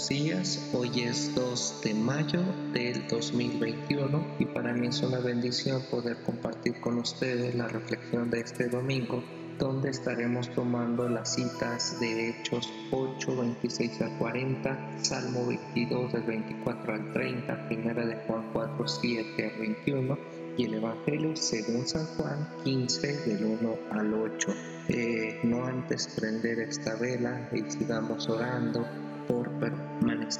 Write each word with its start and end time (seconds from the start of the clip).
Buenos 0.00 0.24
días, 0.24 0.70
hoy 0.72 1.02
es 1.02 1.34
2 1.34 1.82
de 1.84 1.92
mayo 1.92 2.40
del 2.72 3.06
2021 3.06 4.36
y 4.38 4.46
para 4.46 4.72
mí 4.72 4.86
es 4.86 5.02
una 5.02 5.18
bendición 5.18 5.82
poder 5.90 6.16
compartir 6.22 6.80
con 6.80 6.96
ustedes 6.96 7.54
la 7.54 7.68
reflexión 7.68 8.30
de 8.30 8.40
este 8.40 8.70
domingo 8.70 9.22
donde 9.58 9.90
estaremos 9.90 10.48
tomando 10.54 11.06
las 11.06 11.34
citas 11.34 12.00
de 12.00 12.30
Hechos 12.30 12.72
8, 12.90 13.36
26 13.42 14.00
al 14.00 14.16
40, 14.16 15.04
Salmo 15.04 15.46
22 15.46 16.14
del 16.14 16.22
24 16.22 16.94
al 16.94 17.12
30, 17.12 17.68
Primera 17.68 18.06
de 18.06 18.16
Juan 18.26 18.50
4, 18.54 18.88
7 18.88 19.50
al 19.52 19.60
21 19.60 20.18
y 20.56 20.64
el 20.64 20.74
Evangelio 20.76 21.36
según 21.36 21.86
San 21.86 22.06
Juan 22.16 22.48
15 22.64 23.26
del 23.26 23.44
1 23.44 23.74
al 23.90 24.14
8. 24.14 24.48
Eh, 24.88 25.40
no 25.44 25.66
antes 25.66 26.08
prender 26.18 26.58
esta 26.60 26.94
vela 26.94 27.50
y 27.52 27.70
sigamos 27.70 28.26
orando 28.30 28.86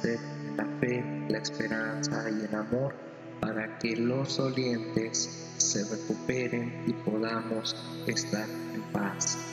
en 0.03 0.55
la 0.55 0.65
fe, 0.79 1.03
la 1.27 1.39
esperanza 1.39 2.29
y 2.29 2.45
el 2.45 2.55
amor 2.55 2.93
para 3.41 3.77
que 3.77 3.95
los 3.97 4.39
olientes 4.39 5.53
se 5.57 5.83
recuperen 5.83 6.83
y 6.87 6.93
podamos 6.93 7.75
estar 8.07 8.47
en 8.73 8.81
paz. 8.93 9.50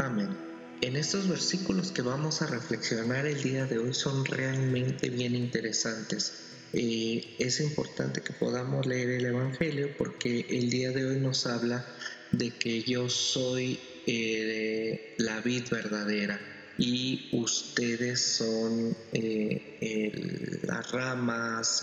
Amén. 0.00 0.34
En 0.80 0.96
estos 0.96 1.28
versículos 1.28 1.92
que 1.92 2.00
vamos 2.00 2.40
a 2.40 2.46
reflexionar 2.46 3.26
el 3.26 3.42
día 3.42 3.66
de 3.66 3.78
hoy 3.78 3.92
son 3.92 4.24
realmente 4.24 5.10
bien 5.10 5.36
interesantes. 5.36 6.32
Eh, 6.72 7.36
es 7.38 7.60
importante 7.60 8.22
que 8.22 8.32
podamos 8.32 8.86
leer 8.86 9.10
el 9.10 9.26
Evangelio 9.26 9.90
porque 9.98 10.46
el 10.48 10.70
día 10.70 10.90
de 10.92 11.04
hoy 11.04 11.20
nos 11.20 11.44
habla 11.44 11.84
de 12.32 12.50
que 12.50 12.82
yo 12.82 13.10
soy 13.10 13.78
eh, 14.06 15.16
la 15.18 15.42
vid 15.42 15.64
verdadera 15.70 16.40
y 16.78 17.28
ustedes 17.32 18.22
son 18.22 18.96
eh, 19.12 20.60
las 20.62 20.92
ramas, 20.92 21.82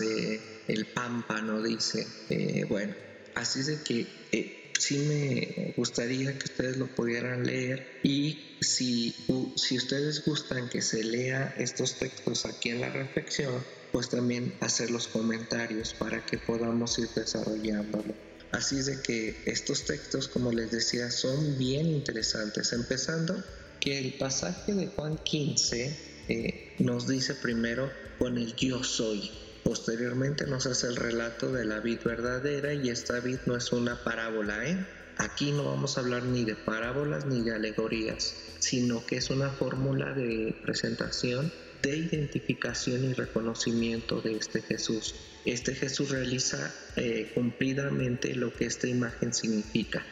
el 0.66 0.86
pámpano, 0.86 1.62
dice. 1.62 2.66
bueno, 2.68 2.96
así 3.36 3.62
de 3.62 3.80
que 3.80 4.57
sí 4.78 4.98
me 4.98 5.74
gustaría 5.76 6.38
que 6.38 6.44
ustedes 6.44 6.76
lo 6.76 6.86
pudieran 6.86 7.46
leer 7.46 8.00
y 8.02 8.56
si, 8.60 9.14
si 9.56 9.76
ustedes 9.76 10.24
gustan 10.24 10.68
que 10.68 10.82
se 10.82 11.04
lea 11.04 11.54
estos 11.58 11.98
textos 11.98 12.46
aquí 12.46 12.70
en 12.70 12.80
la 12.80 12.90
reflexión, 12.90 13.62
pues 13.92 14.08
también 14.08 14.54
hacer 14.60 14.90
los 14.90 15.08
comentarios 15.08 15.94
para 15.94 16.24
que 16.24 16.38
podamos 16.38 16.98
ir 16.98 17.08
desarrollándolo. 17.14 18.14
Así 18.50 18.76
de 18.82 19.00
que 19.02 19.42
estos 19.44 19.84
textos, 19.84 20.28
como 20.28 20.52
les 20.52 20.70
decía, 20.70 21.10
son 21.10 21.58
bien 21.58 21.86
interesantes. 21.86 22.72
Empezando 22.72 23.42
que 23.80 23.98
el 23.98 24.14
pasaje 24.14 24.74
de 24.74 24.86
Juan 24.88 25.18
15 25.18 25.96
eh, 26.28 26.74
nos 26.78 27.06
dice 27.06 27.34
primero 27.34 27.90
con 28.18 28.38
el 28.38 28.54
yo 28.56 28.82
soy. 28.82 29.30
Posteriormente 29.68 30.46
nos 30.46 30.64
hace 30.64 30.86
el 30.86 30.96
relato 30.96 31.52
de 31.52 31.66
la 31.66 31.80
vid 31.80 31.98
verdadera 32.02 32.72
y 32.72 32.88
esta 32.88 33.20
vid 33.20 33.40
no 33.44 33.54
es 33.54 33.70
una 33.70 34.02
parábola, 34.02 34.66
¿eh? 34.66 34.78
Aquí 35.18 35.52
no 35.52 35.66
vamos 35.66 35.98
a 35.98 36.00
hablar 36.00 36.22
ni 36.22 36.46
de 36.46 36.56
parábolas 36.56 37.26
ni 37.26 37.42
de 37.42 37.54
alegorías, 37.54 38.34
sino 38.60 39.04
que 39.04 39.18
es 39.18 39.28
una 39.28 39.50
fórmula 39.50 40.14
de 40.14 40.56
presentación 40.62 41.52
de 41.82 41.98
identificación 41.98 43.04
y 43.04 43.12
reconocimiento 43.12 44.22
de 44.22 44.36
este 44.36 44.62
Jesús. 44.62 45.14
Este 45.44 45.74
Jesús 45.74 46.08
realiza 46.08 46.74
eh, 46.96 47.30
cumplidamente 47.34 48.34
lo 48.34 48.54
que 48.54 48.64
esta 48.64 48.86
imagen 48.88 49.34
significa. 49.34 50.02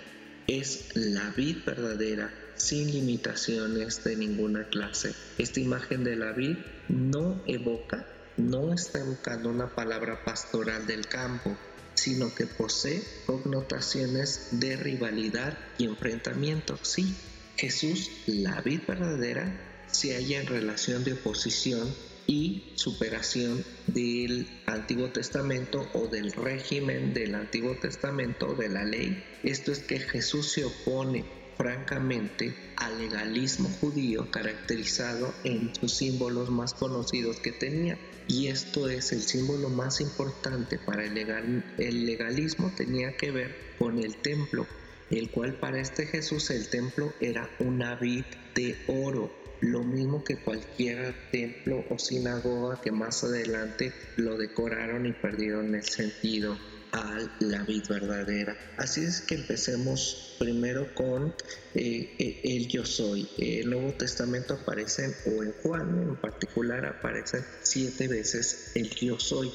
Es 0.46 0.94
la 0.94 1.30
vid 1.30 1.64
verdadera, 1.64 2.30
sin 2.56 2.92
limitaciones 2.92 4.04
de 4.04 4.16
ninguna 4.16 4.64
clase. 4.64 5.14
Esta 5.38 5.60
imagen 5.60 6.04
de 6.04 6.16
la 6.16 6.32
vid 6.32 6.58
no 6.90 7.42
evoca 7.46 8.06
no 8.36 8.72
está 8.72 9.00
evocando 9.00 9.48
una 9.48 9.74
palabra 9.74 10.24
pastoral 10.24 10.86
del 10.86 11.06
campo, 11.06 11.56
sino 11.94 12.34
que 12.34 12.46
posee 12.46 13.02
connotaciones 13.24 14.48
de 14.52 14.76
rivalidad 14.76 15.58
y 15.78 15.84
enfrentamiento. 15.84 16.78
Sí, 16.82 17.14
Jesús, 17.56 18.10
la 18.26 18.60
vid 18.60 18.82
verdadera, 18.86 19.84
se 19.90 20.14
halla 20.14 20.40
en 20.40 20.46
relación 20.46 21.04
de 21.04 21.14
oposición 21.14 21.94
y 22.26 22.72
superación 22.74 23.64
del 23.86 24.48
Antiguo 24.66 25.10
Testamento 25.10 25.88
o 25.94 26.08
del 26.08 26.32
régimen 26.32 27.14
del 27.14 27.34
Antiguo 27.34 27.76
Testamento, 27.76 28.54
de 28.54 28.68
la 28.68 28.84
ley. 28.84 29.24
Esto 29.42 29.72
es 29.72 29.78
que 29.78 30.00
Jesús 30.00 30.50
se 30.50 30.64
opone 30.64 31.24
francamente 31.56 32.54
al 32.76 32.98
legalismo 32.98 33.68
judío 33.80 34.30
caracterizado 34.30 35.32
en 35.44 35.74
sus 35.74 35.94
símbolos 35.94 36.50
más 36.50 36.74
conocidos 36.74 37.40
que 37.40 37.52
tenía. 37.52 37.98
Y 38.28 38.48
esto 38.48 38.88
es 38.88 39.12
el 39.12 39.22
símbolo 39.22 39.68
más 39.68 40.00
importante 40.00 40.78
para 40.78 41.04
el, 41.04 41.64
el 41.78 42.06
legalismo, 42.06 42.72
tenía 42.76 43.16
que 43.16 43.30
ver 43.30 43.56
con 43.78 43.98
el 43.98 44.16
templo, 44.16 44.66
el 45.10 45.30
cual 45.30 45.54
para 45.54 45.80
este 45.80 46.06
Jesús 46.06 46.50
el 46.50 46.68
templo 46.68 47.12
era 47.20 47.48
una 47.60 47.94
vid 47.94 48.24
de 48.54 48.76
oro, 48.88 49.32
lo 49.60 49.84
mismo 49.84 50.24
que 50.24 50.36
cualquier 50.36 51.14
templo 51.30 51.84
o 51.88 51.98
sinagoga 51.98 52.80
que 52.80 52.90
más 52.90 53.22
adelante 53.24 53.92
lo 54.16 54.36
decoraron 54.36 55.06
y 55.06 55.12
perdieron 55.12 55.74
el 55.74 55.84
sentido 55.84 56.58
a 56.92 57.18
la 57.40 57.62
vid 57.64 57.84
verdadera. 57.88 58.56
Así 58.76 59.04
es 59.04 59.20
que 59.20 59.34
empecemos 59.34 60.36
primero 60.38 60.94
con 60.94 61.34
eh, 61.74 62.14
eh, 62.18 62.40
el 62.44 62.68
yo 62.68 62.84
soy. 62.84 63.28
El 63.38 63.70
Nuevo 63.70 63.92
Testamento 63.92 64.54
aparece, 64.54 65.14
o 65.26 65.42
en 65.42 65.52
Juan 65.62 66.02
en 66.02 66.16
particular, 66.16 66.84
aparece 66.86 67.44
siete 67.62 68.08
veces 68.08 68.72
el 68.74 68.90
yo 68.90 69.18
soy 69.18 69.50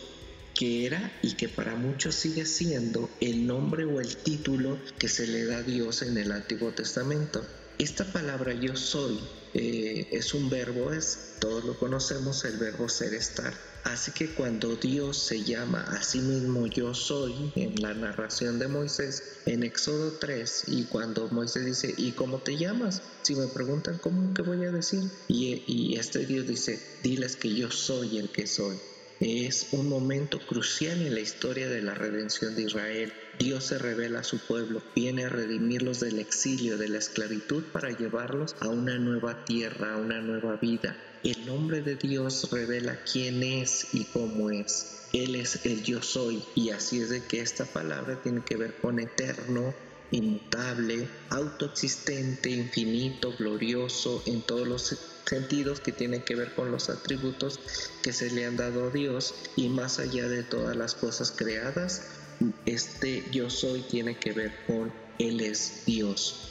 que 0.53 0.85
era 0.85 1.11
y 1.21 1.35
que 1.35 1.49
para 1.49 1.75
muchos 1.75 2.15
sigue 2.15 2.45
siendo 2.45 3.09
el 3.19 3.47
nombre 3.47 3.85
o 3.85 4.01
el 4.01 4.17
título 4.17 4.77
que 4.99 5.07
se 5.07 5.25
le 5.25 5.45
da 5.45 5.57
a 5.57 5.63
Dios 5.63 6.01
en 6.01 6.17
el 6.17 6.31
Antiguo 6.31 6.71
Testamento. 6.71 7.41
Esta 7.81 8.05
palabra 8.05 8.53
yo 8.53 8.75
soy 8.75 9.17
eh, 9.55 10.07
es 10.11 10.35
un 10.35 10.51
verbo, 10.51 10.93
es, 10.93 11.37
todos 11.39 11.63
lo 11.63 11.79
conocemos, 11.79 12.45
el 12.45 12.57
verbo 12.57 12.87
ser 12.87 13.15
estar. 13.15 13.55
Así 13.85 14.11
que 14.11 14.35
cuando 14.35 14.75
Dios 14.75 15.17
se 15.17 15.43
llama 15.43 15.81
a 15.89 16.03
sí 16.03 16.19
mismo 16.19 16.67
yo 16.67 16.93
soy 16.93 17.51
en 17.55 17.81
la 17.81 17.95
narración 17.95 18.59
de 18.59 18.67
Moisés 18.67 19.23
en 19.47 19.63
Éxodo 19.63 20.11
3 20.19 20.65
y 20.67 20.83
cuando 20.83 21.27
Moisés 21.29 21.65
dice 21.65 21.91
¿y 21.97 22.11
cómo 22.11 22.37
te 22.37 22.55
llamas? 22.55 23.01
Si 23.23 23.33
me 23.33 23.47
preguntan 23.47 23.97
¿cómo 23.97 24.31
que 24.35 24.43
voy 24.43 24.63
a 24.63 24.71
decir? 24.71 25.09
Y, 25.27 25.63
y 25.65 25.95
este 25.95 26.27
Dios 26.27 26.45
dice 26.45 26.79
diles 27.01 27.35
que 27.35 27.51
yo 27.51 27.71
soy 27.71 28.19
el 28.19 28.29
que 28.29 28.45
soy. 28.45 28.77
Es 29.21 29.67
un 29.73 29.87
momento 29.87 30.39
crucial 30.39 30.99
en 30.99 31.13
la 31.13 31.19
historia 31.19 31.69
de 31.69 31.83
la 31.83 31.93
redención 31.93 32.55
de 32.55 32.63
Israel. 32.63 33.13
Dios 33.37 33.65
se 33.65 33.77
revela 33.77 34.21
a 34.21 34.23
su 34.23 34.39
pueblo, 34.39 34.81
viene 34.96 35.25
a 35.25 35.29
redimirlos 35.29 35.99
del 35.99 36.17
exilio, 36.17 36.75
de 36.79 36.90
la 36.90 36.97
esclavitud, 36.97 37.63
para 37.72 37.91
llevarlos 37.91 38.55
a 38.61 38.69
una 38.69 38.97
nueva 38.97 39.46
tierra, 39.46 39.93
a 39.93 39.97
una 39.97 40.22
nueva 40.22 40.55
vida. 40.55 40.97
El 41.23 41.46
nombre 41.46 41.84
de 41.84 41.97
Dios 41.97 42.49
revela 42.51 42.97
quién 43.03 43.43
es 43.43 43.93
y 43.93 44.05
cómo 44.05 44.49
es. 44.49 45.03
Él 45.13 45.35
es 45.35 45.67
el 45.67 45.84
yo 45.84 46.01
soy 46.01 46.41
y 46.55 46.72
así 46.72 46.99
es 46.99 47.09
de 47.09 47.23
que 47.23 47.41
esta 47.41 47.66
palabra 47.66 48.19
tiene 48.23 48.41
que 48.43 48.57
ver 48.57 48.78
con 48.78 48.99
eterno, 48.99 49.75
inmutable, 50.09 51.07
autoexistente, 51.29 52.49
infinito, 52.49 53.35
glorioso 53.37 54.23
en 54.25 54.41
todos 54.41 54.67
los 54.67 54.91
sentidos 55.26 55.79
que 55.79 55.91
tienen 55.91 56.22
que 56.23 56.35
ver 56.35 56.53
con 56.53 56.72
los 56.72 56.90
atributos 56.90 57.59
que 58.02 58.14
se 58.14 58.32
le 58.32 58.46
han 58.46 58.58
dado 58.58 58.88
a 58.88 58.91
Dios 58.91 59.35
y 59.56 59.70
más 59.70 60.00
allá 60.00 60.28
de 60.28 60.44
todas 60.44 60.76
las 60.76 60.96
cosas 60.96 61.32
creadas, 61.32 62.03
este 62.66 63.26
yo 63.32 63.50
soy 63.50 63.82
tiene 63.82 64.18
que 64.18 64.34
ver 64.34 64.66
con 64.66 64.91
Él 65.20 65.41
es 65.41 65.84
Dios. 65.85 66.47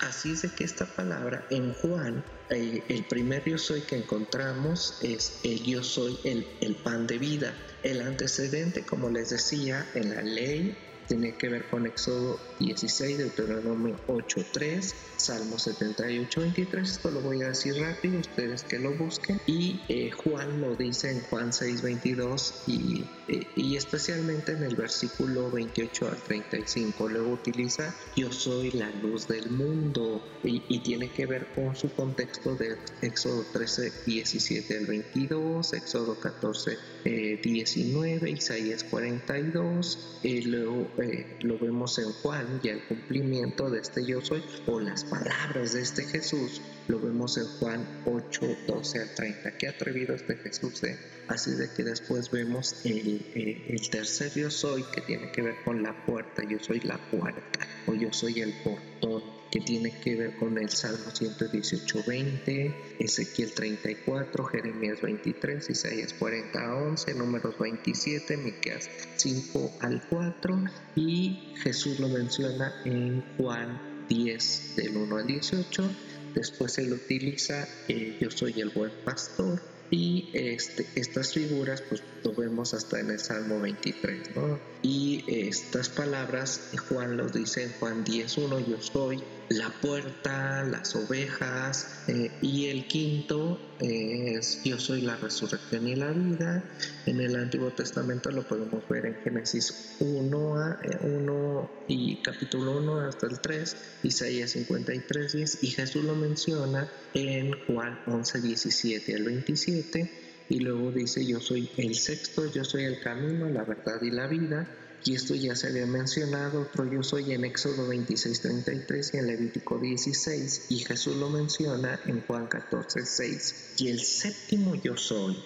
Así 0.00 0.32
es 0.32 0.50
que 0.52 0.64
esta 0.64 0.84
palabra 0.96 1.46
en 1.50 1.72
Juan, 1.74 2.24
el 2.50 3.04
primer 3.08 3.44
yo 3.44 3.56
soy 3.56 3.82
que 3.82 3.96
encontramos 3.96 4.98
es 5.00 5.38
el 5.44 5.62
yo 5.62 5.84
soy 5.84 6.18
el, 6.24 6.46
el 6.60 6.74
pan 6.74 7.06
de 7.06 7.18
vida. 7.18 7.54
El 7.84 8.00
antecedente, 8.02 8.84
como 8.84 9.10
les 9.10 9.30
decía, 9.30 9.88
en 9.94 10.14
la 10.14 10.22
ley 10.22 10.76
tiene 11.12 11.34
que 11.34 11.50
ver 11.50 11.66
con 11.68 11.86
Éxodo 11.86 12.40
16, 12.58 13.18
Deuteronomio 13.18 13.96
8.3, 14.06 14.94
Salmo 15.16 15.56
78.23, 15.56 16.80
esto 16.80 17.10
lo 17.10 17.20
voy 17.20 17.42
a 17.42 17.48
decir 17.48 17.76
rápido, 17.78 18.18
ustedes 18.18 18.64
que 18.64 18.78
lo 18.78 18.96
busquen, 18.96 19.38
y 19.46 19.78
eh, 19.90 20.10
Juan 20.10 20.62
lo 20.62 20.74
dice 20.74 21.10
en 21.10 21.20
Juan 21.24 21.50
6.22 21.50 22.54
y, 22.66 23.04
y 23.28 23.76
especialmente 23.76 24.52
en 24.52 24.62
el 24.64 24.74
versículo 24.76 25.50
28 25.50 26.08
al 26.08 26.16
35, 26.16 27.08
luego 27.08 27.32
utiliza 27.32 27.94
yo 28.16 28.32
soy 28.32 28.70
la 28.72 28.90
luz 29.02 29.28
del 29.28 29.50
mundo 29.50 30.22
y, 30.42 30.62
y 30.68 30.80
tiene 30.80 31.10
que 31.10 31.26
ver 31.26 31.46
con 31.54 31.76
su 31.76 31.92
contexto 31.92 32.56
de 32.56 32.76
Éxodo 33.00 33.44
13, 33.52 33.92
17 34.06 34.78
al 34.78 34.86
22, 34.86 35.72
Éxodo 35.72 36.18
14, 36.18 36.78
19, 37.04 38.28
eh, 38.28 38.32
Isaías 38.32 38.84
42, 38.84 40.18
y 40.22 40.42
luego 40.42 40.88
eh, 40.98 41.36
lo 41.40 41.58
vemos 41.58 41.98
en 41.98 42.12
Juan 42.12 42.60
y 42.62 42.68
el 42.68 42.82
cumplimiento 42.84 43.70
de 43.70 43.80
este 43.80 44.04
yo 44.04 44.20
soy 44.20 44.42
o 44.66 44.80
las 44.80 45.04
palabras 45.04 45.72
de 45.72 45.82
este 45.82 46.04
Jesús 46.04 46.60
lo 46.88 47.00
vemos 47.00 47.38
en 47.38 47.46
Juan 47.58 48.02
8, 48.04 48.40
12 48.66 48.98
al 49.00 49.14
30. 49.14 49.56
Qué 49.58 49.68
atrevido 49.68 50.14
este 50.14 50.36
Jesús, 50.36 50.82
¿eh? 50.84 50.98
Así 51.28 51.52
de 51.52 51.70
que 51.70 51.84
después 51.84 52.30
vemos 52.30 52.84
el, 52.84 53.24
eh, 53.34 53.66
el 53.68 53.90
tercer 53.90 54.32
yo 54.34 54.50
soy 54.50 54.84
que 54.94 55.00
tiene 55.00 55.30
que 55.32 55.42
ver 55.42 55.56
con 55.64 55.82
la 55.82 56.04
puerta. 56.04 56.42
Yo 56.48 56.58
soy 56.58 56.80
la 56.80 56.98
puerta 57.10 57.66
o 57.86 57.94
yo 57.94 58.12
soy 58.12 58.40
el 58.40 58.52
portón 58.62 59.22
que 59.52 59.60
tiene 59.60 59.92
que 60.00 60.16
ver 60.16 60.36
con 60.36 60.56
el 60.56 60.70
Salmo 60.70 61.10
118, 61.12 62.04
20, 62.06 62.74
Ezequiel 62.98 63.52
34, 63.52 64.44
Jeremías 64.46 65.02
23, 65.02 65.68
Isaías 65.68 66.14
40 66.14 66.58
a 66.58 66.74
11, 66.74 67.14
Números 67.14 67.58
27, 67.58 68.38
Miqueas 68.38 68.88
5 69.16 69.76
al 69.80 70.02
4 70.08 70.64
y 70.96 71.52
Jesús 71.62 72.00
lo 72.00 72.08
menciona 72.08 72.72
en 72.86 73.22
Juan 73.36 74.06
10 74.08 74.76
del 74.76 74.96
1 74.96 75.16
al 75.16 75.26
18 75.26 75.90
Después 76.34 76.78
él 76.78 76.92
utiliza 76.92 77.68
eh, 77.88 78.16
Yo 78.20 78.30
soy 78.30 78.60
el 78.60 78.70
buen 78.70 78.92
pastor 79.04 79.60
y 79.90 80.30
este, 80.32 80.86
estas 80.94 81.34
figuras 81.34 81.82
pues 81.82 82.02
lo 82.24 82.32
vemos 82.32 82.72
hasta 82.72 82.98
en 82.98 83.10
el 83.10 83.20
Salmo 83.20 83.60
23, 83.60 84.34
¿no? 84.34 84.58
Y 84.80 85.22
estas 85.28 85.90
palabras 85.90 86.70
Juan 86.88 87.18
lo 87.18 87.28
dice 87.28 87.64
en 87.64 87.72
Juan 87.78 88.02
10.1, 88.02 88.66
yo 88.66 88.80
soy 88.80 89.22
la 89.52 89.70
puerta, 89.70 90.64
las 90.64 90.94
ovejas, 90.96 92.04
eh, 92.08 92.30
y 92.40 92.66
el 92.66 92.86
quinto 92.86 93.58
es 93.80 94.62
yo 94.64 94.78
soy 94.78 95.02
la 95.02 95.16
resurrección 95.16 95.88
y 95.88 95.96
la 95.96 96.10
vida. 96.10 96.64
En 97.06 97.20
el 97.20 97.36
Antiguo 97.36 97.70
Testamento 97.70 98.30
lo 98.30 98.42
podemos 98.46 98.88
ver 98.88 99.06
en 99.06 99.14
Génesis 99.16 99.96
1, 100.00 100.78
1 101.02 101.70
eh, 101.70 101.84
y 101.88 102.16
capítulo 102.22 102.78
1 102.78 103.00
hasta 103.00 103.26
el 103.26 103.40
3, 103.40 103.76
Isaías 104.04 104.52
53, 104.52 105.32
10, 105.32 105.64
y 105.64 105.66
Jesús 105.68 106.04
lo 106.04 106.14
menciona 106.14 106.88
en 107.14 107.52
Juan 107.66 107.98
11, 108.06 108.40
17 108.40 109.14
al 109.14 109.24
27. 109.24 110.10
Y 110.48 110.60
luego 110.60 110.90
dice, 110.92 111.24
yo 111.24 111.40
soy 111.40 111.70
el 111.76 111.94
sexto, 111.94 112.50
yo 112.52 112.64
soy 112.64 112.84
el 112.84 113.00
camino, 113.00 113.48
la 113.48 113.64
verdad 113.64 114.02
y 114.02 114.10
la 114.10 114.26
vida 114.26 114.68
y 115.04 115.14
esto 115.14 115.34
ya 115.34 115.56
se 115.56 115.68
había 115.68 115.86
mencionado, 115.86 116.62
otro 116.62 116.90
yo 116.90 117.02
soy 117.02 117.32
en 117.32 117.44
Éxodo 117.44 117.88
26, 117.88 118.40
33 118.40 119.14
y 119.14 119.16
en 119.18 119.26
Levítico 119.26 119.78
16, 119.78 120.66
y 120.70 120.78
Jesús 120.78 121.16
lo 121.16 121.28
menciona 121.30 122.00
en 122.06 122.20
Juan 122.22 122.46
14, 122.46 123.04
6. 123.04 123.74
Y 123.78 123.88
el 123.88 124.00
séptimo 124.00 124.74
yo 124.76 124.96
soy, 124.96 125.36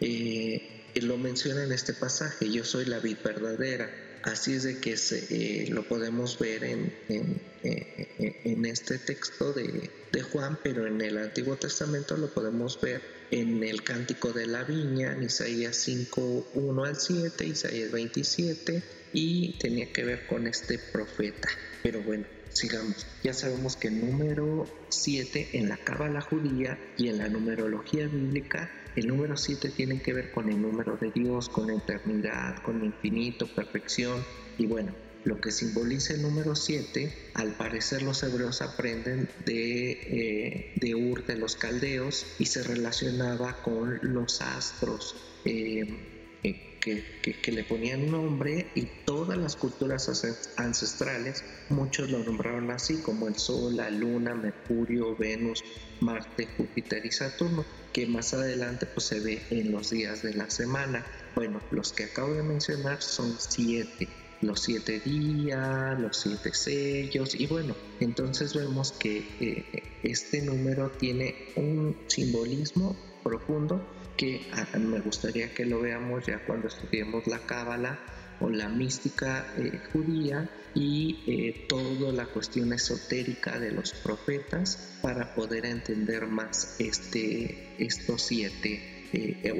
eh, 0.00 0.92
lo 1.02 1.18
menciona 1.18 1.64
en 1.64 1.72
este 1.72 1.92
pasaje, 1.92 2.50
yo 2.50 2.64
soy 2.64 2.86
la 2.86 2.98
vid 2.98 3.18
verdadera. 3.22 3.88
Así 4.22 4.54
es 4.54 4.64
de 4.64 4.78
que 4.78 4.96
se, 4.96 5.26
eh, 5.30 5.70
lo 5.70 5.82
podemos 5.88 6.38
ver 6.38 6.64
en, 6.64 6.94
en, 7.08 7.40
en 7.62 8.66
este 8.66 8.98
texto 8.98 9.52
de, 9.52 9.90
de, 10.12 10.22
Juan, 10.22 10.58
pero 10.62 10.86
en 10.86 11.00
el 11.00 11.18
Antiguo 11.18 11.56
Testamento 11.56 12.16
lo 12.16 12.28
podemos 12.28 12.80
ver 12.80 13.00
en 13.30 13.62
el 13.62 13.82
Cántico 13.82 14.32
de 14.32 14.46
la 14.46 14.64
Viña, 14.64 15.12
en 15.12 15.22
Isaías 15.22 15.76
5, 15.76 16.50
1 16.54 16.84
al 16.84 16.96
7, 16.96 17.46
Isaías 17.46 17.90
27, 17.90 18.82
y 19.12 19.58
tenía 19.58 19.92
que 19.92 20.04
ver 20.04 20.26
con 20.26 20.46
este 20.46 20.78
profeta. 20.78 21.48
Pero 21.82 22.02
bueno, 22.02 22.26
sigamos. 22.50 23.06
Ya 23.22 23.32
sabemos 23.32 23.76
que 23.76 23.88
el 23.88 24.00
número 24.00 24.66
7 24.88 25.50
en 25.54 25.68
la 25.68 25.76
cábala 25.76 26.20
judía 26.20 26.78
y 26.96 27.08
en 27.08 27.18
la 27.18 27.28
numerología 27.28 28.06
bíblica 28.06 28.70
el 28.96 29.06
número 29.06 29.36
7 29.36 29.70
tiene 29.70 30.02
que 30.02 30.12
ver 30.12 30.32
con 30.32 30.50
el 30.50 30.60
número 30.60 30.96
de 30.96 31.10
Dios, 31.12 31.48
con 31.48 31.68
la 31.68 31.74
eternidad, 31.74 32.60
con 32.62 32.84
infinito, 32.84 33.46
perfección 33.54 34.24
y 34.58 34.66
bueno, 34.66 34.94
lo 35.24 35.40
que 35.40 35.52
simboliza 35.52 36.14
el 36.14 36.22
número 36.22 36.56
7, 36.56 37.12
al 37.34 37.52
parecer 37.52 38.02
los 38.02 38.22
hebreos 38.22 38.62
aprenden 38.62 39.28
de, 39.44 39.90
eh, 39.92 40.72
de 40.76 40.94
Ur 40.94 41.26
de 41.26 41.36
los 41.36 41.56
caldeos 41.56 42.26
y 42.38 42.46
se 42.46 42.62
relacionaba 42.62 43.62
con 43.62 43.98
los 44.02 44.40
astros. 44.40 45.14
Eh, 45.44 46.19
eh, 46.42 46.70
que, 46.80 47.52
le 47.52 47.64
ponían 47.64 48.10
nombre 48.10 48.68
y 48.74 48.86
todas 49.04 49.36
las 49.36 49.56
culturas 49.56 50.10
ancestrales, 50.56 51.44
muchos 51.68 52.10
lo 52.10 52.20
nombraron 52.20 52.70
así 52.70 53.02
como 53.02 53.28
el 53.28 53.36
Sol, 53.36 53.76
la 53.76 53.90
Luna, 53.90 54.34
Mercurio, 54.34 55.14
Venus, 55.16 55.62
Marte, 56.00 56.48
Júpiter 56.56 57.04
y 57.04 57.12
Saturno, 57.12 57.64
que 57.92 58.06
más 58.06 58.32
adelante 58.32 58.86
pues, 58.86 59.06
se 59.06 59.20
ve 59.20 59.42
en 59.50 59.72
los 59.72 59.90
días 59.90 60.22
de 60.22 60.34
la 60.34 60.48
semana. 60.48 61.04
Bueno, 61.34 61.60
los 61.70 61.92
que 61.92 62.04
acabo 62.04 62.32
de 62.34 62.42
mencionar 62.42 63.02
son 63.02 63.36
siete 63.38 64.08
los 64.40 64.62
siete 64.62 65.00
días, 65.00 66.00
los 66.00 66.16
siete 66.16 66.54
sellos 66.54 67.34
y 67.38 67.46
bueno, 67.46 67.76
entonces 68.00 68.54
vemos 68.54 68.92
que 68.92 69.18
eh, 69.38 69.82
este 70.02 70.40
número 70.40 70.90
tiene 70.92 71.34
un 71.56 71.94
simbolismo 72.06 72.96
profundo 73.22 73.84
que 74.16 74.46
me 74.78 75.00
gustaría 75.00 75.52
que 75.54 75.64
lo 75.64 75.80
veamos 75.80 76.26
ya 76.26 76.44
cuando 76.44 76.68
estudiemos 76.68 77.26
la 77.26 77.38
cábala 77.38 77.98
o 78.40 78.48
la 78.48 78.68
mística 78.68 79.46
eh, 79.56 79.80
judía 79.92 80.48
y 80.74 81.22
eh, 81.26 81.66
toda 81.68 82.12
la 82.12 82.26
cuestión 82.26 82.72
esotérica 82.72 83.58
de 83.58 83.72
los 83.72 83.92
profetas 83.92 84.98
para 85.02 85.34
poder 85.34 85.66
entender 85.66 86.26
más 86.26 86.76
este, 86.78 87.74
estos 87.78 88.22
siete 88.22 88.96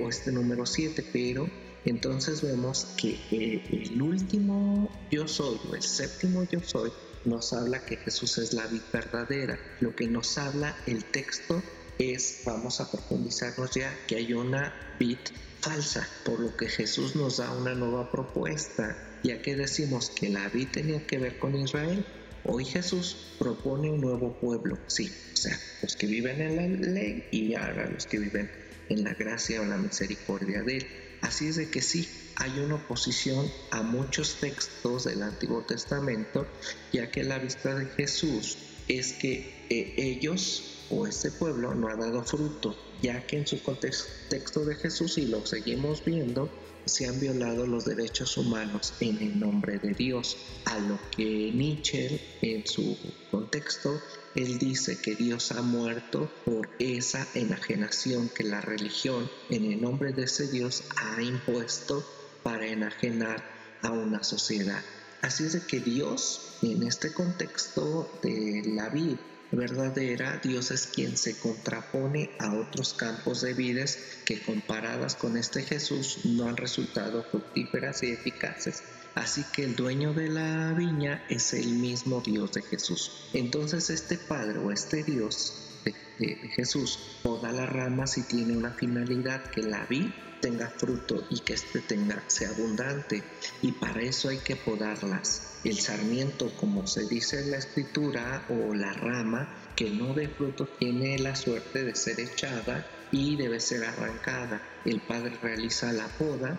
o 0.01 0.09
este 0.09 0.31
número 0.31 0.65
siete, 0.65 1.05
pero 1.13 1.49
entonces 1.85 2.43
vemos 2.43 2.85
que 2.97 3.19
eh, 3.31 3.63
el 3.71 4.03
último 4.03 4.91
yo 5.11 5.27
soy 5.27 5.59
o 5.71 5.75
el 5.75 5.83
séptimo 5.83 6.45
yo 6.51 6.61
soy 6.61 6.91
nos 7.25 7.53
habla 7.53 7.85
que 7.85 7.97
Jesús 7.97 8.39
es 8.39 8.53
la 8.55 8.67
vida 8.67 8.85
verdadera. 8.93 9.59
Lo 9.81 9.95
que 9.95 10.07
nos 10.07 10.39
habla 10.39 10.75
el 10.87 11.05
texto 11.05 11.63
es, 12.01 12.43
vamos 12.47 12.81
a 12.81 12.91
profundizarnos 12.91 13.73
ya, 13.75 13.95
que 14.07 14.17
hay 14.17 14.33
una 14.33 14.73
vid 14.99 15.19
falsa, 15.61 16.09
por 16.25 16.41
lo 16.41 16.57
que 16.57 16.69
Jesús 16.69 17.15
nos 17.15 17.37
da 17.37 17.53
una 17.53 17.75
nueva 17.75 18.11
propuesta, 18.11 18.97
ya 19.23 19.43
que 19.43 19.55
decimos 19.55 20.11
que 20.11 20.31
la 20.31 20.49
vid 20.49 20.69
tenía 20.69 21.07
que 21.07 21.19
ver 21.19 21.39
con 21.39 21.55
Israel. 21.55 22.05
Hoy 22.45 22.65
Jesús 22.65 23.35
propone 23.39 23.91
un 23.91 24.01
nuevo 24.01 24.33
pueblo, 24.33 24.79
sí, 24.87 25.13
o 25.35 25.37
sea, 25.37 25.59
los 25.83 25.95
que 25.95 26.07
viven 26.07 26.41
en 26.41 26.57
la 26.57 26.89
ley 26.89 27.29
y 27.31 27.55
ahora 27.55 27.91
los 27.91 28.07
que 28.07 28.19
viven 28.19 28.51
en 28.89 29.05
la 29.05 29.13
gracia 29.13 29.61
o 29.61 29.67
la 29.67 29.77
misericordia 29.77 30.63
de 30.63 30.79
Él. 30.79 30.87
Así 31.21 31.49
es 31.49 31.57
de 31.57 31.69
que 31.69 31.83
sí, 31.83 32.09
hay 32.37 32.59
una 32.61 32.77
oposición 32.77 33.47
a 33.71 33.83
muchos 33.83 34.37
textos 34.41 35.05
del 35.05 35.23
Antiguo 35.23 35.63
Testamento, 35.63 36.47
ya 36.93 37.11
que 37.11 37.25
la 37.25 37.39
vista 37.39 37.75
de 37.75 37.85
Jesús 37.87 38.57
es 38.89 39.13
que 39.13 39.67
eh, 39.69 39.95
ellos 39.99 40.80
o 40.91 41.07
este 41.07 41.31
pueblo 41.31 41.75
no 41.75 41.89
ha 41.89 41.97
dado 41.97 42.23
fruto, 42.25 42.77
ya 43.01 43.27
que 43.27 43.39
en 43.39 43.47
su 43.47 43.63
contexto 43.63 44.65
de 44.65 44.75
Jesús, 44.75 45.19
y 45.19 45.27
lo 45.27 45.47
seguimos 45.47 46.05
viendo, 46.05 46.51
se 46.85 47.07
han 47.07 47.21
violado 47.21 47.67
los 47.67 47.85
derechos 47.85 48.37
humanos 48.37 48.95
en 49.01 49.19
el 49.19 49.39
nombre 49.39 49.79
de 49.79 49.95
Dios, 49.95 50.37
a 50.65 50.79
lo 50.79 50.99
que 51.17 51.53
Nietzsche 51.53 52.21
en 52.43 52.67
su 52.67 52.97
contexto 53.31 54.01
él 54.35 54.59
dice 54.59 55.01
que 55.01 55.17
Dios 55.17 55.51
ha 55.51 55.61
muerto 55.61 56.31
por 56.45 56.69
esa 56.79 57.27
enajenación 57.35 58.29
que 58.29 58.45
la 58.45 58.61
religión 58.61 59.29
en 59.49 59.65
el 59.65 59.81
nombre 59.81 60.13
de 60.13 60.25
ese 60.25 60.47
Dios 60.47 60.85
ha 60.97 61.21
impuesto 61.21 62.05
para 62.45 62.67
enajenar 62.69 63.45
a 63.83 63.91
una 63.91 64.23
sociedad. 64.23 64.83
Así 65.21 65.45
es 65.45 65.55
de 65.55 65.61
que 65.63 65.81
Dios, 65.81 66.59
en 66.63 66.85
este 66.85 67.13
contexto 67.13 68.09
de 68.23 68.63
la 68.67 68.89
vida 68.89 69.19
verdadera, 69.53 70.41
Dios 70.43 70.71
es 70.71 70.87
quien 70.87 71.17
se 71.17 71.39
contrapone 71.39 72.31
a 72.39 72.55
otros 72.55 72.95
campos 72.95 73.41
de 73.41 73.55
vidas 73.55 73.99
que 74.25 74.41
comparadas 74.41 75.15
con 75.15 75.37
este 75.37 75.63
Jesús 75.63 76.21
no 76.25 76.49
han 76.49 76.57
resultado 76.57 77.23
fructíferas 77.23 78.03
y 78.03 78.11
eficaces. 78.11 78.83
Así 79.15 79.45
que 79.53 79.65
el 79.65 79.77
dueño 79.77 80.15
de 80.15 80.29
la 80.29 80.73
viña 80.73 81.25
es 81.29 81.53
el 81.53 81.69
mismo 81.69 82.21
Dios 82.21 82.53
de 82.53 82.63
Jesús. 82.63 83.29
Entonces 83.33 83.91
este 83.91 84.19
Padre 84.19 84.59
o 84.59 84.71
este 84.71 85.03
Dios 85.03 85.70
de, 85.85 86.35
Jesús, 86.55 86.99
poda 87.23 87.53
las 87.53 87.69
ramas 87.69 88.19
y 88.19 88.23
tiene 88.23 88.57
una 88.57 88.73
finalidad 88.73 89.43
que 89.51 89.63
la 89.63 89.87
vid 89.87 90.11
tenga 90.41 90.69
fruto 90.71 91.27
y 91.31 91.41
que 91.41 91.55
éste 91.55 91.81
tenga, 91.81 92.23
sea 92.27 92.51
abundante. 92.51 93.23
Y 93.63 93.73
para 93.73 94.03
eso 94.03 94.29
hay 94.29 94.39
que 94.39 94.57
podarlas. 94.57 95.59
El 95.65 95.79
sarmiento, 95.79 96.51
como 96.57 96.87
se 96.87 97.07
dice 97.07 97.41
en 97.41 97.51
la 97.51 97.59
escritura, 97.59 98.47
o 98.49 98.75
la 98.75 98.93
rama 98.93 99.55
que 99.77 99.91
no 99.91 100.15
dé 100.15 100.29
fruto, 100.29 100.67
tiene 100.79 101.19
la 101.19 101.37
suerte 101.37 101.85
de 101.85 101.95
ser 101.95 102.21
echada 102.21 102.87
y 103.13 103.37
debe 103.37 103.61
ser 103.61 103.85
arrancada. 103.85 104.63
El 104.85 105.01
padre 105.01 105.37
realiza 105.43 105.93
la 105.93 106.09
poda, 106.09 106.59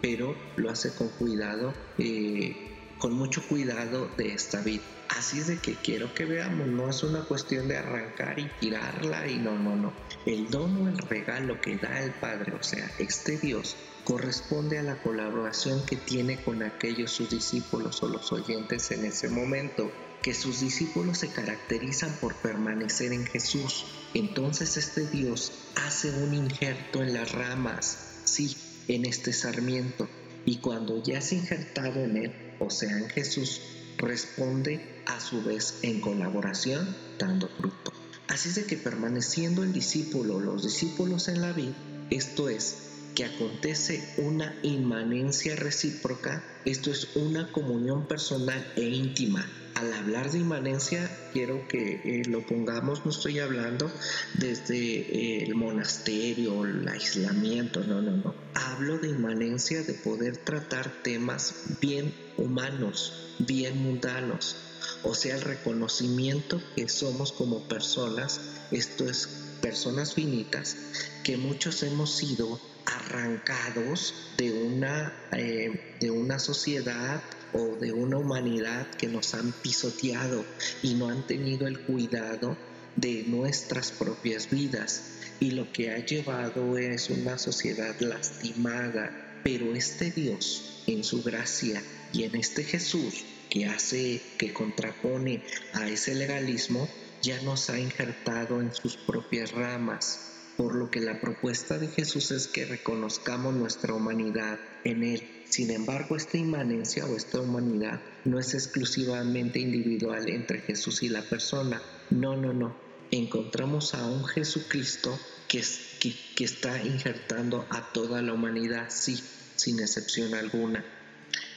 pero 0.00 0.36
lo 0.56 0.70
hace 0.70 0.94
con 0.94 1.08
cuidado, 1.08 1.74
eh, 1.98 2.81
con 3.02 3.14
mucho 3.14 3.42
cuidado 3.48 4.08
de 4.16 4.32
esta 4.32 4.60
vid. 4.60 4.80
Así 5.08 5.40
es 5.40 5.48
de 5.48 5.58
que 5.58 5.74
quiero 5.74 6.14
que 6.14 6.24
veamos, 6.24 6.68
no 6.68 6.88
es 6.88 7.02
una 7.02 7.24
cuestión 7.24 7.66
de 7.66 7.76
arrancar 7.76 8.38
y 8.38 8.48
tirarla 8.60 9.26
y 9.26 9.38
no, 9.38 9.58
no, 9.58 9.74
no. 9.74 9.92
El 10.24 10.48
don 10.50 10.86
o 10.86 10.88
el 10.88 10.96
regalo 10.98 11.60
que 11.60 11.76
da 11.78 12.00
el 12.00 12.12
Padre, 12.12 12.52
o 12.52 12.62
sea, 12.62 12.88
este 13.00 13.38
Dios, 13.38 13.74
corresponde 14.04 14.78
a 14.78 14.84
la 14.84 15.02
colaboración 15.02 15.84
que 15.84 15.96
tiene 15.96 16.40
con 16.44 16.62
aquellos 16.62 17.10
sus 17.10 17.28
discípulos 17.28 18.00
o 18.04 18.08
los 18.08 18.30
oyentes 18.30 18.92
en 18.92 19.04
ese 19.04 19.28
momento, 19.28 19.90
que 20.22 20.32
sus 20.32 20.60
discípulos 20.60 21.18
se 21.18 21.28
caracterizan 21.28 22.16
por 22.20 22.36
permanecer 22.36 23.12
en 23.12 23.26
Jesús. 23.26 23.84
Entonces 24.14 24.76
este 24.76 25.08
Dios 25.08 25.52
hace 25.74 26.12
un 26.12 26.34
injerto 26.34 27.02
en 27.02 27.14
las 27.14 27.32
ramas, 27.32 28.20
sí, 28.22 28.56
en 28.86 29.06
este 29.06 29.32
sarmiento, 29.32 30.08
y 30.44 30.58
cuando 30.58 31.02
ya 31.02 31.18
es 31.18 31.32
injertado 31.32 32.00
en 32.00 32.16
él, 32.16 32.51
o 32.64 32.70
sea, 32.70 33.08
Jesús, 33.10 33.60
responde 33.98 35.02
a 35.06 35.20
su 35.20 35.42
vez 35.42 35.78
en 35.82 36.00
colaboración 36.00 36.96
dando 37.18 37.48
fruto. 37.48 37.92
Así 38.28 38.48
es 38.48 38.54
de 38.56 38.66
que 38.66 38.76
permaneciendo 38.76 39.62
el 39.62 39.72
discípulo, 39.72 40.40
los 40.40 40.62
discípulos 40.64 41.28
en 41.28 41.40
la 41.40 41.52
vida, 41.52 41.74
esto 42.10 42.48
es, 42.48 42.88
que 43.14 43.24
acontece 43.24 44.14
una 44.16 44.58
inmanencia 44.62 45.54
recíproca, 45.54 46.42
esto 46.64 46.90
es 46.90 47.14
una 47.14 47.52
comunión 47.52 48.08
personal 48.08 48.66
e 48.76 48.82
íntima. 48.82 49.46
Al 49.74 49.92
hablar 49.92 50.30
de 50.30 50.38
inmanencia, 50.38 51.10
quiero 51.32 51.66
que 51.66 52.00
eh, 52.04 52.22
lo 52.26 52.44
pongamos, 52.46 53.04
no 53.04 53.10
estoy 53.10 53.38
hablando 53.38 53.90
desde 54.34 54.76
eh, 54.76 55.44
el 55.44 55.54
monasterio, 55.54 56.64
el 56.64 56.86
aislamiento, 56.86 57.82
no, 57.82 58.02
no, 58.02 58.12
no. 58.12 58.34
Hablo 58.54 58.98
de 58.98 59.08
inmanencia 59.08 59.82
de 59.82 59.94
poder 59.94 60.36
tratar 60.36 60.90
temas 61.02 61.54
bien 61.80 62.14
humanos, 62.36 63.34
bien 63.38 63.82
mundanos, 63.82 64.56
o 65.04 65.14
sea, 65.14 65.34
el 65.34 65.40
reconocimiento 65.40 66.62
que 66.76 66.88
somos 66.88 67.32
como 67.32 67.66
personas, 67.66 68.40
esto 68.70 69.08
es, 69.08 69.26
personas 69.62 70.14
finitas, 70.14 70.76
que 71.24 71.36
muchos 71.36 71.82
hemos 71.82 72.14
sido 72.14 72.60
arrancados 72.84 74.14
de 74.36 74.52
una, 74.52 75.12
eh, 75.32 75.96
de 76.00 76.10
una 76.10 76.38
sociedad 76.38 77.22
o 77.52 77.76
de 77.76 77.92
una 77.92 78.18
humanidad 78.18 78.86
que 78.90 79.08
nos 79.08 79.34
han 79.34 79.52
pisoteado 79.52 80.44
y 80.82 80.94
no 80.94 81.08
han 81.08 81.26
tenido 81.26 81.66
el 81.66 81.80
cuidado 81.80 82.56
de 82.96 83.24
nuestras 83.26 83.92
propias 83.92 84.50
vidas. 84.50 85.18
Y 85.40 85.52
lo 85.52 85.72
que 85.72 85.90
ha 85.90 86.04
llevado 86.04 86.78
es 86.78 87.10
una 87.10 87.38
sociedad 87.38 87.98
lastimada. 88.00 89.40
Pero 89.42 89.74
este 89.74 90.10
Dios, 90.10 90.84
en 90.86 91.02
su 91.02 91.22
gracia 91.22 91.82
y 92.12 92.24
en 92.24 92.36
este 92.36 92.64
Jesús 92.64 93.24
que 93.50 93.66
hace, 93.66 94.22
que 94.38 94.52
contrapone 94.52 95.42
a 95.72 95.88
ese 95.88 96.14
legalismo, 96.14 96.88
ya 97.22 97.40
nos 97.42 97.70
ha 97.70 97.78
injertado 97.78 98.60
en 98.60 98.72
sus 98.74 98.96
propias 98.96 99.52
ramas 99.52 100.31
por 100.56 100.74
lo 100.74 100.90
que 100.90 101.00
la 101.00 101.20
propuesta 101.20 101.78
de 101.78 101.88
Jesús 101.88 102.30
es 102.30 102.46
que 102.46 102.64
reconozcamos 102.64 103.54
nuestra 103.54 103.94
humanidad 103.94 104.58
en 104.84 105.02
Él. 105.02 105.22
Sin 105.48 105.70
embargo, 105.70 106.16
esta 106.16 106.38
inmanencia 106.38 107.06
o 107.06 107.16
esta 107.16 107.40
humanidad 107.40 108.00
no 108.24 108.38
es 108.38 108.54
exclusivamente 108.54 109.58
individual 109.58 110.28
entre 110.28 110.60
Jesús 110.60 111.02
y 111.02 111.08
la 111.08 111.22
persona. 111.22 111.82
No, 112.10 112.36
no, 112.36 112.52
no. 112.52 112.74
Encontramos 113.10 113.94
a 113.94 114.06
un 114.06 114.24
Jesucristo 114.24 115.18
que, 115.48 115.62
que, 116.00 116.14
que 116.34 116.44
está 116.44 116.82
injertando 116.82 117.66
a 117.70 117.92
toda 117.92 118.22
la 118.22 118.32
humanidad, 118.32 118.86
sí, 118.88 119.22
sin 119.56 119.80
excepción 119.80 120.34
alguna. 120.34 120.84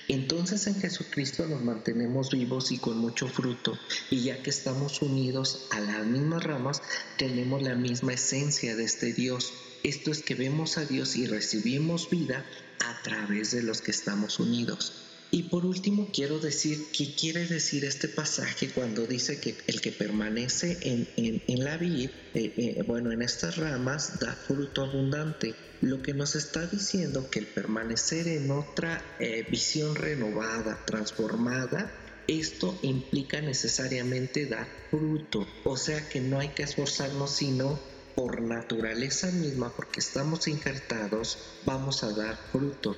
Entonces 0.07 0.67
en 0.67 0.79
Jesucristo 0.79 1.47
nos 1.47 1.63
mantenemos 1.63 2.29
vivos 2.31 2.71
y 2.71 2.77
con 2.77 2.97
mucho 2.97 3.27
fruto, 3.27 3.77
y 4.11 4.21
ya 4.21 4.43
que 4.43 4.51
estamos 4.51 5.01
unidos 5.01 5.65
a 5.71 5.79
las 5.79 6.05
mismas 6.05 6.43
ramas, 6.43 6.81
tenemos 7.17 7.63
la 7.63 7.75
misma 7.75 8.13
esencia 8.13 8.75
de 8.75 8.83
este 8.83 9.13
Dios. 9.13 9.53
Esto 9.83 10.11
es 10.11 10.21
que 10.21 10.35
vemos 10.35 10.77
a 10.77 10.85
Dios 10.85 11.15
y 11.15 11.25
recibimos 11.25 12.09
vida 12.09 12.45
a 12.85 13.01
través 13.01 13.51
de 13.51 13.63
los 13.63 13.81
que 13.81 13.91
estamos 13.91 14.39
unidos. 14.39 15.04
Y 15.35 15.43
por 15.43 15.65
último 15.65 16.07
quiero 16.13 16.39
decir 16.39 16.77
qué 16.97 17.13
quiere 17.13 17.45
decir 17.45 17.83
este 17.83 18.07
pasaje 18.07 18.69
cuando 18.69 19.05
dice 19.05 19.37
que 19.37 19.57
el 19.67 19.81
que 19.81 19.91
permanece 19.91 20.77
en, 20.81 21.61
la 21.61 21.75
vid, 21.75 22.09
eh, 22.33 22.53
eh, 22.55 22.83
bueno, 22.87 23.11
en 23.11 23.21
estas 23.21 23.57
ramas, 23.57 24.17
da 24.21 24.31
fruto 24.31 24.83
abundante. 24.83 25.53
Lo 25.81 26.01
que 26.01 26.13
nos 26.13 26.37
está 26.37 26.65
diciendo 26.67 27.29
que 27.29 27.39
el 27.39 27.47
permanecer 27.47 28.29
en 28.29 28.49
otra 28.49 29.03
eh, 29.19 29.45
visión 29.51 29.95
renovada, 29.95 30.81
transformada, 30.85 31.91
esto 32.29 32.79
implica 32.81 33.41
necesariamente 33.41 34.45
dar 34.45 34.69
fruto. 34.89 35.45
O 35.65 35.75
sea 35.75 36.07
que 36.07 36.21
no 36.21 36.39
hay 36.39 36.53
que 36.55 36.63
esforzarnos 36.63 37.35
sino 37.35 37.77
por 38.15 38.41
naturaleza 38.41 39.31
misma, 39.31 39.75
porque 39.75 39.99
estamos 39.99 40.47
injertados, 40.47 41.37
vamos 41.65 42.03
a 42.03 42.11
dar 42.11 42.37
fruto. 42.51 42.95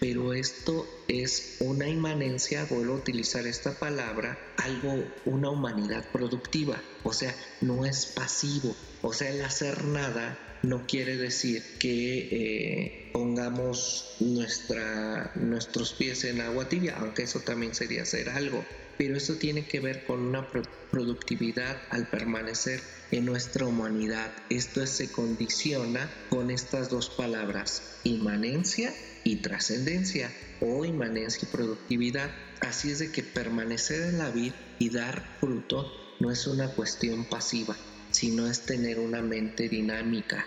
Pero 0.00 0.34
esto 0.34 0.86
es 1.08 1.56
una 1.60 1.88
inmanencia, 1.88 2.66
vuelvo 2.68 2.94
a 2.94 2.98
utilizar 2.98 3.46
esta 3.46 3.78
palabra, 3.78 4.38
algo, 4.56 5.04
una 5.24 5.50
humanidad 5.50 6.04
productiva. 6.12 6.80
O 7.02 7.12
sea, 7.12 7.34
no 7.60 7.84
es 7.84 8.06
pasivo. 8.06 8.74
O 9.02 9.12
sea, 9.12 9.30
el 9.30 9.42
hacer 9.42 9.84
nada 9.84 10.38
no 10.62 10.86
quiere 10.86 11.16
decir 11.16 11.62
que 11.78 12.28
eh, 12.30 13.10
pongamos 13.12 14.16
nuestra, 14.20 15.32
nuestros 15.34 15.92
pies 15.92 16.24
en 16.24 16.40
agua 16.40 16.68
tibia, 16.68 16.96
aunque 16.98 17.22
eso 17.22 17.40
también 17.40 17.74
sería 17.74 18.02
hacer 18.02 18.30
algo 18.30 18.64
pero 18.98 19.16
eso 19.16 19.36
tiene 19.36 19.66
que 19.66 19.80
ver 19.80 20.04
con 20.04 20.20
una 20.20 20.48
productividad 20.90 21.80
al 21.90 22.08
permanecer 22.08 22.80
en 23.10 23.24
nuestra 23.24 23.66
humanidad. 23.66 24.32
Esto 24.50 24.86
se 24.86 25.10
condiciona 25.10 26.10
con 26.30 26.50
estas 26.50 26.88
dos 26.90 27.10
palabras, 27.10 27.98
inmanencia 28.04 28.92
y 29.24 29.36
trascendencia, 29.36 30.32
o 30.60 30.84
inmanencia 30.84 31.46
y 31.48 31.52
productividad. 31.52 32.30
Así 32.60 32.90
es 32.90 32.98
de 32.98 33.12
que 33.12 33.22
permanecer 33.22 34.02
en 34.02 34.18
la 34.18 34.30
vida 34.30 34.54
y 34.78 34.90
dar 34.90 35.22
fruto 35.40 35.92
no 36.20 36.30
es 36.30 36.46
una 36.46 36.68
cuestión 36.74 37.24
pasiva, 37.24 37.76
sino 38.10 38.48
es 38.48 38.62
tener 38.62 38.98
una 38.98 39.22
mente 39.22 39.68
dinámica. 39.68 40.46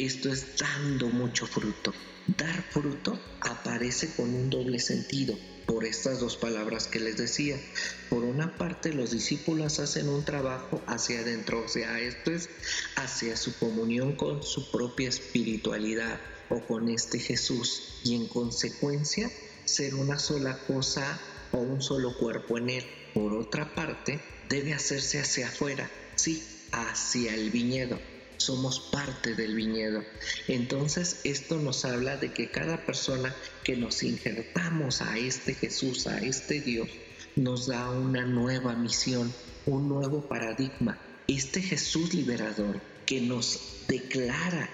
Esto 0.00 0.32
es 0.32 0.56
dando 0.56 1.08
mucho 1.08 1.46
fruto. 1.46 1.92
Dar 2.26 2.62
fruto 2.70 3.20
aparece 3.42 4.10
con 4.14 4.34
un 4.34 4.48
doble 4.48 4.78
sentido 4.78 5.36
por 5.66 5.84
estas 5.84 6.20
dos 6.20 6.38
palabras 6.38 6.86
que 6.86 7.00
les 7.00 7.18
decía. 7.18 7.60
Por 8.08 8.24
una 8.24 8.56
parte, 8.56 8.94
los 8.94 9.10
discípulos 9.10 9.78
hacen 9.78 10.08
un 10.08 10.24
trabajo 10.24 10.80
hacia 10.86 11.20
adentro, 11.20 11.62
o 11.66 11.68
sea, 11.68 12.00
esto 12.00 12.30
es 12.30 12.48
hacia 12.96 13.36
su 13.36 13.54
comunión 13.58 14.16
con 14.16 14.42
su 14.42 14.70
propia 14.70 15.10
espiritualidad 15.10 16.18
o 16.48 16.60
con 16.60 16.88
este 16.88 17.18
Jesús 17.18 18.00
y 18.02 18.14
en 18.14 18.26
consecuencia 18.26 19.30
ser 19.66 19.94
una 19.96 20.18
sola 20.18 20.58
cosa 20.66 21.20
o 21.52 21.58
un 21.58 21.82
solo 21.82 22.16
cuerpo 22.16 22.56
en 22.56 22.70
él. 22.70 22.86
Por 23.12 23.34
otra 23.34 23.74
parte, 23.74 24.18
debe 24.48 24.72
hacerse 24.72 25.20
hacia 25.20 25.48
afuera, 25.48 25.90
sí, 26.14 26.42
hacia 26.72 27.34
el 27.34 27.50
viñedo 27.50 28.00
somos 28.40 28.80
parte 28.80 29.34
del 29.34 29.54
viñedo. 29.54 30.02
Entonces 30.48 31.20
esto 31.24 31.58
nos 31.58 31.84
habla 31.84 32.16
de 32.16 32.32
que 32.32 32.50
cada 32.50 32.84
persona 32.84 33.34
que 33.62 33.76
nos 33.76 34.02
injertamos 34.02 35.02
a 35.02 35.18
este 35.18 35.54
Jesús, 35.54 36.06
a 36.06 36.18
este 36.18 36.60
Dios, 36.60 36.88
nos 37.36 37.66
da 37.66 37.90
una 37.90 38.24
nueva 38.24 38.74
misión, 38.74 39.32
un 39.66 39.88
nuevo 39.88 40.22
paradigma. 40.22 40.98
Este 41.28 41.60
Jesús 41.60 42.14
liberador 42.14 42.80
que 43.06 43.20
nos 43.20 43.60
declara 43.86 44.68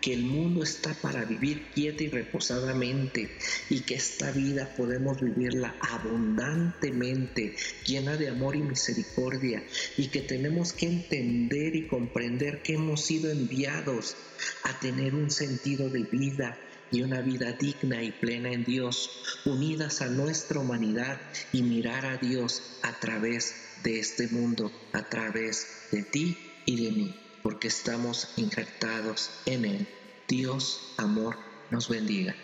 que 0.00 0.14
el 0.14 0.22
mundo 0.22 0.62
está 0.62 0.94
para 0.94 1.24
vivir 1.24 1.66
quieta 1.74 2.02
y 2.04 2.08
reposadamente 2.08 3.30
y 3.68 3.80
que 3.80 3.94
esta 3.94 4.30
vida 4.32 4.74
podemos 4.76 5.20
vivirla 5.20 5.74
abundantemente, 5.80 7.54
llena 7.86 8.16
de 8.16 8.28
amor 8.28 8.56
y 8.56 8.62
misericordia 8.62 9.62
y 9.96 10.08
que 10.08 10.20
tenemos 10.20 10.72
que 10.72 10.86
entender 10.86 11.76
y 11.76 11.86
comprender 11.86 12.62
que 12.62 12.74
hemos 12.74 13.02
sido 13.02 13.30
enviados 13.30 14.16
a 14.64 14.78
tener 14.80 15.14
un 15.14 15.30
sentido 15.30 15.90
de 15.90 16.04
vida 16.04 16.58
y 16.90 17.02
una 17.02 17.20
vida 17.20 17.52
digna 17.52 18.02
y 18.02 18.10
plena 18.10 18.50
en 18.52 18.64
Dios, 18.64 19.10
unidas 19.44 20.02
a 20.02 20.08
nuestra 20.08 20.60
humanidad 20.60 21.20
y 21.52 21.62
mirar 21.62 22.06
a 22.06 22.16
Dios 22.16 22.62
a 22.82 22.98
través 22.98 23.54
de 23.82 23.98
este 23.98 24.28
mundo, 24.28 24.72
a 24.92 25.08
través 25.08 25.66
de 25.92 26.02
ti 26.02 26.36
y 26.66 26.84
de 26.84 26.90
mí, 26.90 27.14
porque 27.42 27.68
estamos 27.68 28.28
injertados 28.36 29.30
en 29.46 29.64
Él. 29.64 29.88
Dios, 30.28 30.94
amor, 30.96 31.36
nos 31.70 31.88
bendiga. 31.88 32.34